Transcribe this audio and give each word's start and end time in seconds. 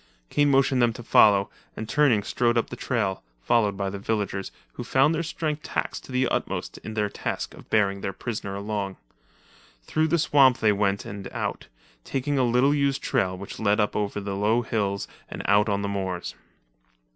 Kane 0.31 0.49
motioned 0.49 0.81
them 0.81 0.93
to 0.93 1.03
follow, 1.03 1.51
and 1.77 1.87
turning 1.87 2.23
strode 2.23 2.57
up 2.57 2.71
the 2.71 2.75
trail, 2.75 3.21
followed 3.39 3.77
by 3.77 3.91
the 3.91 3.99
villagers, 3.99 4.51
who 4.73 4.83
found 4.83 5.13
their 5.13 5.21
strength 5.21 5.61
taxed 5.61 6.03
to 6.05 6.11
the 6.11 6.27
utmost 6.27 6.79
in 6.79 6.95
their 6.95 7.07
task 7.07 7.53
of 7.53 7.69
bearing 7.69 8.01
their 8.01 8.11
prisoner 8.11 8.55
along. 8.55 8.97
Through 9.83 10.07
the 10.07 10.17
swamp 10.17 10.57
they 10.57 10.71
went 10.71 11.05
and 11.05 11.27
out, 11.31 11.67
taking 12.03 12.39
a 12.39 12.43
little 12.43 12.73
used 12.73 13.03
trail 13.03 13.37
which 13.37 13.59
led 13.59 13.79
up 13.79 13.95
over 13.95 14.19
the 14.19 14.35
low 14.35 14.63
hills 14.63 15.07
and 15.29 15.43
out 15.45 15.69
on 15.69 15.83
the 15.83 15.87
moors. 15.87 16.33